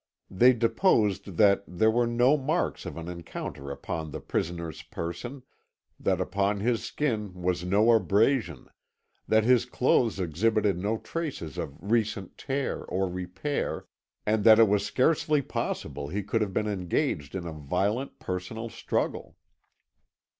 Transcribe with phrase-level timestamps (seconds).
[0.31, 5.43] They deposed that there were no marks of an encounter upon the prisoner's person,
[5.99, 8.67] that upon his skin was no abrasion,
[9.27, 13.85] that his clothes exhibited no traces of recent tear or repair,
[14.25, 18.69] and that it was scarcely possible he could have been engaged in a violent personal
[18.69, 19.37] struggle.